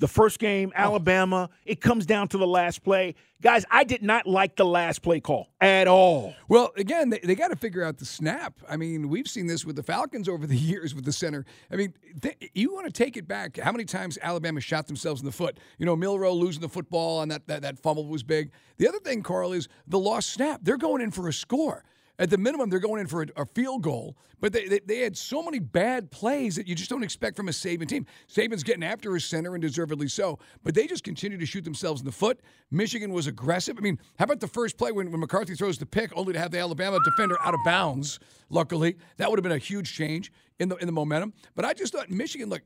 The 0.00 0.08
first 0.08 0.40
game, 0.40 0.72
oh. 0.74 0.80
Alabama, 0.80 1.50
it 1.64 1.80
comes 1.80 2.04
down 2.04 2.28
to 2.28 2.38
the 2.38 2.46
last 2.46 2.82
play. 2.82 3.14
Guys, 3.40 3.64
I 3.70 3.84
did 3.84 4.02
not 4.02 4.26
like 4.26 4.56
the 4.56 4.64
last 4.64 5.02
play 5.02 5.20
call 5.20 5.48
at 5.60 5.86
all. 5.86 6.34
Well, 6.48 6.72
again, 6.76 7.10
they, 7.10 7.20
they 7.20 7.34
got 7.34 7.48
to 7.48 7.56
figure 7.56 7.84
out 7.84 7.98
the 7.98 8.04
snap. 8.04 8.54
I 8.68 8.76
mean, 8.76 9.08
we've 9.08 9.28
seen 9.28 9.46
this 9.46 9.64
with 9.64 9.76
the 9.76 9.82
Falcons 9.82 10.28
over 10.28 10.46
the 10.46 10.56
years 10.72 10.94
with 10.94 11.04
the 11.04 11.12
center. 11.12 11.44
I 11.70 11.76
mean, 11.76 11.94
th- 12.20 12.50
you 12.54 12.72
want 12.72 12.86
to 12.86 12.92
take 12.92 13.16
it 13.16 13.28
back. 13.28 13.56
How 13.56 13.70
many 13.70 13.84
times 13.84 14.18
Alabama 14.20 14.60
shot 14.60 14.86
themselves 14.88 15.20
in 15.20 15.26
the 15.26 15.32
foot? 15.32 15.58
You 15.78 15.86
know, 15.86 15.94
Milroe 15.94 16.32
losing 16.32 16.62
the 16.62 16.68
football 16.68 17.22
and 17.22 17.30
that, 17.30 17.46
that, 17.46 17.62
that 17.62 17.78
fumble 17.78 18.06
was 18.06 18.22
big. 18.22 18.50
The 18.78 18.88
other 18.88 18.98
thing, 18.98 19.22
Carl, 19.22 19.52
is 19.52 19.68
the 19.86 19.98
lost 19.98 20.30
snap. 20.30 20.60
They're 20.62 20.76
going 20.76 21.02
in 21.02 21.12
for 21.12 21.28
a 21.28 21.32
score 21.32 21.84
at 22.18 22.30
the 22.30 22.38
minimum, 22.38 22.70
they're 22.70 22.78
going 22.78 23.00
in 23.00 23.06
for 23.06 23.22
a, 23.22 23.26
a 23.36 23.46
field 23.46 23.82
goal. 23.82 24.16
But 24.40 24.52
they, 24.52 24.68
they, 24.68 24.80
they 24.80 24.98
had 24.98 25.16
so 25.16 25.42
many 25.42 25.58
bad 25.58 26.10
plays 26.10 26.56
that 26.56 26.68
you 26.68 26.74
just 26.74 26.90
don't 26.90 27.02
expect 27.02 27.36
from 27.36 27.48
a 27.48 27.50
Saban 27.50 27.88
team. 27.88 28.06
Saban's 28.28 28.62
getting 28.62 28.84
after 28.84 29.12
his 29.14 29.24
center, 29.24 29.54
and 29.54 29.62
deservedly 29.62 30.08
so. 30.08 30.38
But 30.62 30.74
they 30.74 30.86
just 30.86 31.02
continue 31.02 31.38
to 31.38 31.46
shoot 31.46 31.64
themselves 31.64 32.02
in 32.02 32.04
the 32.04 32.12
foot. 32.12 32.40
Michigan 32.70 33.12
was 33.12 33.26
aggressive. 33.26 33.76
I 33.78 33.80
mean, 33.80 33.98
how 34.18 34.24
about 34.24 34.40
the 34.40 34.48
first 34.48 34.76
play 34.76 34.92
when, 34.92 35.10
when 35.10 35.20
McCarthy 35.20 35.54
throws 35.54 35.78
the 35.78 35.86
pick, 35.86 36.16
only 36.16 36.34
to 36.34 36.38
have 36.38 36.50
the 36.50 36.58
Alabama 36.58 36.98
defender 37.04 37.36
out 37.40 37.54
of 37.54 37.60
bounds? 37.64 38.20
Luckily, 38.50 38.96
that 39.16 39.30
would 39.30 39.38
have 39.38 39.44
been 39.44 39.52
a 39.52 39.58
huge 39.58 39.92
change 39.92 40.30
in 40.58 40.68
the 40.68 40.76
in 40.76 40.86
the 40.86 40.92
momentum. 40.92 41.32
But 41.54 41.64
I 41.64 41.72
just 41.72 41.92
thought 41.92 42.10
Michigan, 42.10 42.48
look, 42.48 42.62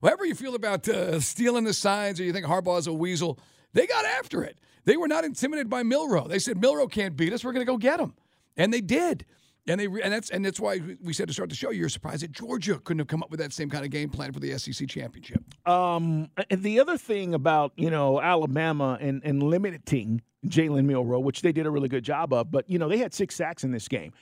whatever 0.00 0.26
you 0.26 0.34
feel 0.34 0.54
about 0.54 0.86
uh, 0.88 1.18
stealing 1.18 1.64
the 1.64 1.74
signs, 1.74 2.20
or 2.20 2.24
you 2.24 2.32
think 2.32 2.46
Harbaugh's 2.46 2.86
a 2.86 2.92
weasel, 2.92 3.38
they 3.72 3.86
got 3.86 4.04
after 4.04 4.44
it. 4.44 4.58
They 4.84 4.96
were 4.96 5.08
not 5.08 5.24
intimidated 5.24 5.70
by 5.70 5.82
Milroe. 5.82 6.28
They 6.28 6.40
said 6.40 6.60
Milroe 6.60 6.88
can't 6.88 7.16
beat 7.16 7.32
us. 7.32 7.44
We're 7.44 7.52
going 7.52 7.64
to 7.64 7.72
go 7.72 7.78
get 7.78 8.00
him 8.00 8.14
and 8.56 8.72
they 8.72 8.80
did. 8.80 9.24
And 9.68 9.78
they 9.78 9.86
and 9.86 10.12
that's 10.12 10.28
and 10.30 10.44
that's 10.44 10.58
why 10.58 10.80
we 11.00 11.12
said 11.12 11.28
to 11.28 11.34
start 11.34 11.48
the 11.48 11.54
show. 11.54 11.70
You're 11.70 11.88
surprised 11.88 12.24
that 12.24 12.32
Georgia 12.32 12.80
couldn't 12.80 12.98
have 12.98 13.06
come 13.06 13.22
up 13.22 13.30
with 13.30 13.38
that 13.38 13.52
same 13.52 13.70
kind 13.70 13.84
of 13.84 13.92
game 13.92 14.10
plan 14.10 14.32
for 14.32 14.40
the 14.40 14.58
SEC 14.58 14.88
championship. 14.88 15.40
Um, 15.68 16.30
and 16.50 16.64
the 16.64 16.80
other 16.80 16.98
thing 16.98 17.32
about 17.32 17.72
you 17.76 17.88
know 17.88 18.20
Alabama 18.20 18.98
and 19.00 19.22
and 19.24 19.40
limiting 19.40 20.20
Jalen 20.46 20.86
Milroe, 20.86 21.20
which 21.20 21.42
they 21.42 21.52
did 21.52 21.66
a 21.66 21.70
really 21.70 21.88
good 21.88 22.02
job 22.02 22.32
of, 22.32 22.50
but 22.50 22.68
you 22.68 22.76
know 22.76 22.88
they 22.88 22.98
had 22.98 23.14
six 23.14 23.36
sacks 23.36 23.62
in 23.62 23.70
this 23.70 23.86
game, 23.86 24.12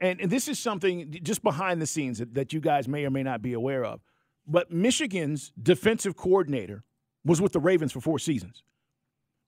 and, 0.00 0.18
and 0.18 0.30
this 0.30 0.48
is 0.48 0.58
something 0.58 1.18
just 1.22 1.42
behind 1.42 1.82
the 1.82 1.86
scenes 1.86 2.18
that, 2.18 2.32
that 2.32 2.54
you 2.54 2.60
guys 2.60 2.88
may 2.88 3.04
or 3.04 3.10
may 3.10 3.22
not 3.22 3.42
be 3.42 3.52
aware 3.52 3.84
of. 3.84 4.00
But 4.46 4.72
Michigan's 4.72 5.52
defensive 5.60 6.16
coordinator 6.16 6.84
was 7.24 7.40
with 7.42 7.52
the 7.52 7.60
Ravens 7.60 7.92
for 7.92 8.00
four 8.00 8.18
seasons. 8.18 8.62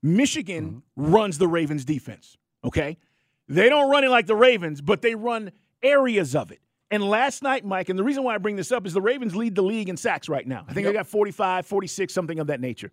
Michigan 0.02 0.82
mm-hmm. 0.98 1.12
runs 1.14 1.38
the 1.38 1.48
Ravens 1.48 1.84
defense. 1.84 2.36
Okay. 2.64 2.98
They 3.48 3.68
don't 3.68 3.90
run 3.90 4.04
it 4.04 4.10
like 4.10 4.26
the 4.26 4.36
Ravens, 4.36 4.80
but 4.80 5.02
they 5.02 5.14
run 5.14 5.52
areas 5.82 6.34
of 6.34 6.50
it. 6.50 6.60
And 6.90 7.02
last 7.02 7.42
night, 7.42 7.64
Mike, 7.64 7.88
and 7.88 7.98
the 7.98 8.04
reason 8.04 8.22
why 8.22 8.34
I 8.34 8.38
bring 8.38 8.56
this 8.56 8.72
up 8.72 8.86
is 8.86 8.94
the 8.94 9.02
Ravens 9.02 9.36
lead 9.36 9.54
the 9.54 9.62
league 9.62 9.88
in 9.88 9.96
sacks 9.96 10.28
right 10.28 10.46
now. 10.46 10.64
I 10.68 10.72
think 10.72 10.84
yep. 10.84 10.92
they 10.92 10.98
got 10.98 11.06
45, 11.06 11.66
46, 11.66 12.14
something 12.14 12.38
of 12.38 12.46
that 12.46 12.60
nature. 12.60 12.90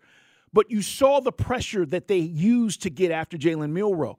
But 0.52 0.70
you 0.70 0.82
saw 0.82 1.20
the 1.20 1.32
pressure 1.32 1.86
that 1.86 2.08
they 2.08 2.18
used 2.18 2.82
to 2.82 2.90
get 2.90 3.10
after 3.10 3.36
Jalen 3.36 3.70
Milroe. 3.70 4.18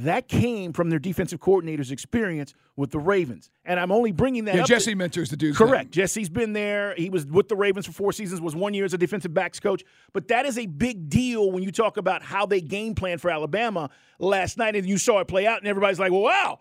That 0.00 0.28
came 0.28 0.74
from 0.74 0.90
their 0.90 0.98
defensive 0.98 1.40
coordinator's 1.40 1.90
experience 1.90 2.52
with 2.76 2.90
the 2.90 2.98
Ravens. 2.98 3.48
And 3.64 3.80
I'm 3.80 3.90
only 3.90 4.12
bringing 4.12 4.44
that 4.44 4.54
yeah, 4.54 4.60
up. 4.60 4.68
Jesse 4.68 4.94
Minter's 4.94 5.30
the 5.30 5.38
dude. 5.38 5.56
Correct. 5.56 5.90
Jesse's 5.90 6.28
been 6.28 6.52
there. 6.52 6.94
He 6.96 7.08
was 7.08 7.24
with 7.24 7.48
the 7.48 7.56
Ravens 7.56 7.86
for 7.86 7.92
four 7.92 8.12
seasons, 8.12 8.42
was 8.42 8.54
one 8.54 8.74
year 8.74 8.84
as 8.84 8.92
a 8.92 8.98
defensive 8.98 9.32
backs 9.32 9.58
coach. 9.58 9.82
But 10.12 10.28
that 10.28 10.44
is 10.44 10.58
a 10.58 10.66
big 10.66 11.08
deal 11.08 11.50
when 11.50 11.62
you 11.62 11.72
talk 11.72 11.96
about 11.96 12.22
how 12.22 12.44
they 12.44 12.60
game 12.60 12.94
plan 12.94 13.16
for 13.16 13.30
Alabama 13.30 13.88
last 14.18 14.58
night. 14.58 14.76
And 14.76 14.86
you 14.86 14.98
saw 14.98 15.20
it 15.20 15.28
play 15.28 15.46
out, 15.46 15.60
and 15.60 15.66
everybody's 15.66 15.98
like, 15.98 16.12
well, 16.12 16.20
wow, 16.20 16.58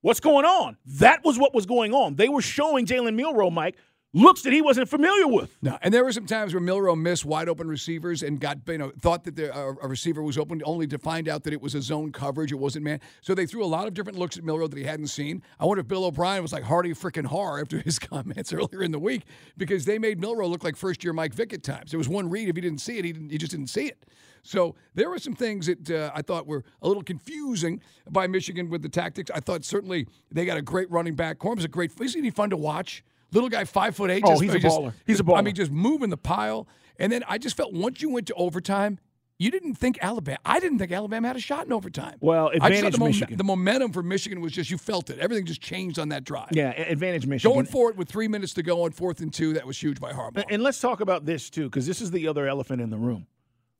what's 0.00 0.18
going 0.18 0.44
on? 0.44 0.76
That 0.84 1.24
was 1.24 1.38
what 1.38 1.54
was 1.54 1.66
going 1.66 1.94
on. 1.94 2.16
They 2.16 2.28
were 2.28 2.42
showing 2.42 2.84
Jalen 2.84 3.14
Milroe, 3.14 3.50
Mike, 3.50 3.76
looks 4.14 4.42
that 4.42 4.52
he 4.52 4.60
wasn't 4.60 4.88
familiar 4.88 5.26
with. 5.26 5.56
No, 5.62 5.78
and 5.82 5.92
there 5.92 6.04
were 6.04 6.12
some 6.12 6.26
times 6.26 6.52
where 6.52 6.60
Milroe 6.60 6.94
missed 6.94 7.24
wide 7.24 7.48
open 7.48 7.68
receivers 7.68 8.22
and 8.22 8.40
got 8.40 8.58
you 8.66 8.78
know 8.78 8.92
thought 9.00 9.24
that 9.24 9.36
the, 9.36 9.54
uh, 9.54 9.74
a 9.82 9.88
receiver 9.88 10.22
was 10.22 10.38
open, 10.38 10.62
only 10.64 10.86
to 10.88 10.98
find 10.98 11.28
out 11.28 11.44
that 11.44 11.52
it 11.52 11.60
was 11.60 11.74
a 11.74 11.82
zone 11.82 12.12
coverage. 12.12 12.52
It 12.52 12.56
wasn't 12.56 12.84
man. 12.84 13.00
So 13.20 13.34
they 13.34 13.46
threw 13.46 13.64
a 13.64 13.66
lot 13.66 13.86
of 13.86 13.94
different 13.94 14.18
looks 14.18 14.36
at 14.36 14.44
Milroe 14.44 14.68
that 14.68 14.78
he 14.78 14.84
hadn't 14.84 15.08
seen. 15.08 15.42
I 15.58 15.64
wonder 15.64 15.80
if 15.80 15.88
Bill 15.88 16.04
O'Brien 16.04 16.42
was 16.42 16.52
like 16.52 16.64
Hardy 16.64 16.92
freaking 16.92 17.26
har 17.26 17.60
after 17.60 17.78
his 17.78 17.98
comments 17.98 18.52
earlier 18.52 18.82
in 18.82 18.92
the 18.92 18.98
week 18.98 19.22
because 19.56 19.84
they 19.84 19.98
made 19.98 20.20
Milroe 20.20 20.48
look 20.48 20.64
like 20.64 20.76
first 20.76 21.02
year 21.02 21.12
Mike 21.12 21.34
Vick 21.34 21.52
at 21.52 21.62
times. 21.62 21.90
There 21.90 21.98
was 21.98 22.08
one 22.08 22.28
read 22.28 22.48
if 22.48 22.56
he 22.56 22.62
didn't 22.62 22.80
see 22.80 22.98
it, 22.98 23.04
he, 23.04 23.12
didn't, 23.12 23.30
he 23.30 23.38
just 23.38 23.52
didn't 23.52 23.68
see 23.68 23.86
it. 23.86 24.04
So 24.42 24.74
there 24.94 25.08
were 25.08 25.18
some 25.18 25.34
things 25.34 25.66
that 25.66 25.88
uh, 25.90 26.10
I 26.14 26.22
thought 26.22 26.46
were 26.46 26.64
a 26.82 26.88
little 26.88 27.04
confusing 27.04 27.80
by 28.10 28.26
Michigan 28.26 28.70
with 28.70 28.82
the 28.82 28.88
tactics. 28.88 29.30
I 29.32 29.40
thought 29.40 29.64
certainly 29.64 30.08
they 30.32 30.44
got 30.44 30.56
a 30.56 30.62
great 30.62 30.90
running 30.90 31.14
back. 31.14 31.38
Corum's 31.38 31.64
a 31.64 31.68
great. 31.68 31.92
Isn't 32.00 32.24
he 32.24 32.30
fun 32.30 32.50
to 32.50 32.56
watch? 32.56 33.04
Little 33.32 33.48
guy, 33.48 33.64
five 33.64 33.96
foot 33.96 34.10
eight. 34.10 34.22
Oh, 34.24 34.30
just, 34.30 34.42
he's 34.42 34.54
a 34.54 34.58
just, 34.58 34.78
baller. 34.78 34.92
He's 35.06 35.20
a 35.20 35.24
baller. 35.24 35.38
I 35.38 35.42
mean, 35.42 35.54
just 35.54 35.70
moving 35.70 36.10
the 36.10 36.16
pile. 36.16 36.68
And 36.98 37.10
then 37.10 37.24
I 37.26 37.38
just 37.38 37.56
felt 37.56 37.72
once 37.72 38.02
you 38.02 38.10
went 38.10 38.26
to 38.28 38.34
overtime, 38.34 38.98
you 39.38 39.50
didn't 39.50 39.74
think 39.74 39.98
Alabama. 40.00 40.38
I 40.44 40.60
didn't 40.60 40.78
think 40.78 40.92
Alabama 40.92 41.26
had 41.26 41.36
a 41.36 41.40
shot 41.40 41.66
in 41.66 41.72
overtime. 41.72 42.16
Well, 42.20 42.48
advantage 42.48 42.96
the 42.96 43.04
Michigan. 43.04 43.36
the 43.36 43.44
momentum 43.44 43.92
for 43.92 44.02
Michigan 44.02 44.40
was 44.40 44.52
just 44.52 44.70
you 44.70 44.78
felt 44.78 45.10
it. 45.10 45.18
Everything 45.18 45.46
just 45.46 45.60
changed 45.60 45.98
on 45.98 46.10
that 46.10 46.22
drive. 46.22 46.50
Yeah, 46.52 46.70
advantage 46.70 47.26
Michigan. 47.26 47.52
Going 47.52 47.66
for 47.66 47.90
it 47.90 47.96
with 47.96 48.08
three 48.08 48.28
minutes 48.28 48.54
to 48.54 48.62
go 48.62 48.84
on 48.84 48.92
fourth 48.92 49.20
and 49.20 49.32
two, 49.32 49.54
that 49.54 49.66
was 49.66 49.82
huge 49.82 49.98
by 49.98 50.12
Harbaugh. 50.12 50.44
And 50.48 50.62
let's 50.62 50.80
talk 50.80 51.00
about 51.00 51.24
this 51.24 51.50
too, 51.50 51.64
because 51.64 51.86
this 51.86 52.00
is 52.00 52.12
the 52.12 52.28
other 52.28 52.46
elephant 52.46 52.80
in 52.80 52.90
the 52.90 52.98
room. 52.98 53.26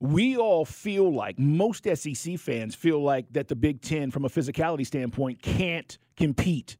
We 0.01 0.37
all 0.37 0.65
feel 0.65 1.13
like 1.13 1.39
most 1.39 1.85
SEC 1.85 2.39
fans 2.41 2.75
feel 2.75 3.01
like 3.01 3.33
that 3.35 3.47
the 3.47 3.55
Big 3.55 3.83
Ten, 3.83 4.11
from 4.11 4.25
a 4.25 4.29
physicality 4.29 4.85
standpoint, 4.85 5.43
can't 5.43 5.97
compete 6.17 6.77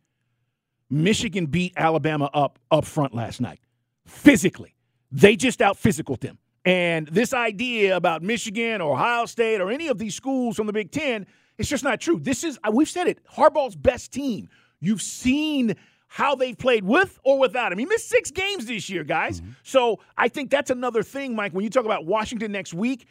Michigan 0.93 1.47
beat 1.47 1.73
Alabama 1.77 2.29
up 2.35 2.59
up 2.71 2.85
front 2.85 3.15
last 3.15 3.41
night. 3.41 3.61
Physically. 4.07 4.75
They 5.11 5.37
just 5.37 5.63
out 5.63 5.79
physical 5.79 6.17
them. 6.17 6.39
And 6.65 7.09
this 7.09 7.33
idea 7.33 7.97
about 7.97 8.23
Michigan 8.23 8.81
or 8.81 8.93
Ohio 8.93 9.27
State 9.27 9.61
or 9.61 9.71
any 9.71 9.89
of 9.89 9.99
these 9.99 10.15
schools 10.15 10.57
from 10.57 10.67
the 10.67 10.73
Big 10.73 10.93
Ten, 10.93 11.27
it's 11.59 11.69
just 11.69 11.83
not 11.83 12.01
true. 12.01 12.21
This 12.21 12.45
is, 12.45 12.59
we've 12.71 12.89
said 12.89 13.09
it, 13.09 13.19
Harbaugh's 13.25 13.75
best 13.75 14.13
team. 14.13 14.49
You've 14.81 15.03
seen 15.03 15.77
how 16.09 16.35
they've 16.35 16.57
played 16.57 16.85
with 16.85 17.19
or 17.25 17.39
without 17.39 17.73
him. 17.73 17.79
He 17.79 17.87
missed 17.87 18.09
six 18.09 18.31
games 18.31 18.67
this 18.67 18.91
year, 18.91 19.03
guys. 19.03 19.41
Mm-hmm. 19.41 19.53
So 19.63 20.01
I 20.17 20.29
think 20.29 20.51
that's 20.51 20.71
another 20.71 21.03
thing, 21.03 21.35
Mike. 21.35 21.53
When 21.53 21.65
you 21.65 21.71
talk 21.71 21.87
about 21.87 22.05
Washington 22.05 22.53
next 22.53 22.75
week, 22.75 23.07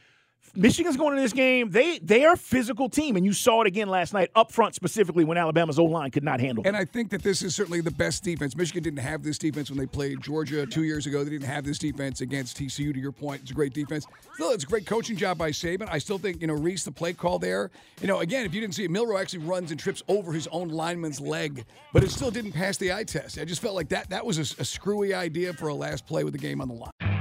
Michigan's 0.55 0.97
going 0.97 1.15
to 1.15 1.21
this 1.21 1.31
game. 1.31 1.69
They 1.69 1.99
they 1.99 2.25
are 2.25 2.33
a 2.33 2.37
physical 2.37 2.89
team, 2.89 3.15
and 3.15 3.25
you 3.25 3.31
saw 3.31 3.61
it 3.61 3.67
again 3.67 3.87
last 3.87 4.13
night 4.13 4.31
up 4.35 4.51
front, 4.51 4.75
specifically 4.75 5.23
when 5.23 5.37
Alabama's 5.37 5.79
O 5.79 5.85
line 5.85 6.11
could 6.11 6.23
not 6.23 6.39
handle. 6.39 6.63
And 6.67 6.75
I 6.75 6.83
think 6.83 7.09
that 7.11 7.23
this 7.23 7.41
is 7.41 7.55
certainly 7.55 7.79
the 7.79 7.91
best 7.91 8.23
defense. 8.23 8.55
Michigan 8.55 8.83
didn't 8.83 8.99
have 8.99 9.23
this 9.23 9.37
defense 9.37 9.69
when 9.69 9.79
they 9.79 9.85
played 9.85 10.21
Georgia 10.21 10.65
two 10.65 10.83
years 10.83 11.07
ago. 11.07 11.23
They 11.23 11.29
didn't 11.29 11.47
have 11.47 11.63
this 11.63 11.79
defense 11.79 12.21
against 12.21 12.57
TCU. 12.57 12.93
To 12.93 12.99
your 12.99 13.13
point, 13.13 13.43
it's 13.43 13.51
a 13.51 13.53
great 13.53 13.73
defense. 13.73 14.05
Still, 14.33 14.51
it's 14.51 14.65
a 14.65 14.67
great 14.67 14.85
coaching 14.85 15.15
job 15.15 15.37
by 15.37 15.51
Saban. 15.51 15.87
I 15.89 15.99
still 15.99 16.17
think 16.17 16.41
you 16.41 16.47
know 16.47 16.53
Reese 16.53 16.83
the 16.83 16.91
play 16.91 17.13
call 17.13 17.39
there. 17.39 17.71
You 18.01 18.07
know, 18.07 18.19
again, 18.19 18.45
if 18.45 18.53
you 18.53 18.59
didn't 18.59 18.75
see 18.75 18.83
it, 18.83 18.91
Milroe 18.91 19.17
actually 19.17 19.45
runs 19.45 19.71
and 19.71 19.79
trips 19.79 20.03
over 20.09 20.33
his 20.33 20.47
own 20.47 20.67
lineman's 20.67 21.21
leg, 21.21 21.63
but 21.93 22.03
it 22.03 22.11
still 22.11 22.31
didn't 22.31 22.51
pass 22.51 22.75
the 22.77 22.91
eye 22.91 23.05
test. 23.05 23.39
I 23.39 23.45
just 23.45 23.61
felt 23.61 23.75
like 23.75 23.89
that 23.89 24.09
that 24.09 24.25
was 24.25 24.37
a, 24.37 24.61
a 24.61 24.65
screwy 24.65 25.13
idea 25.13 25.53
for 25.53 25.69
a 25.69 25.73
last 25.73 26.05
play 26.05 26.25
with 26.25 26.33
the 26.33 26.39
game 26.39 26.59
on 26.59 26.67
the 26.67 26.73
line. 26.73 27.20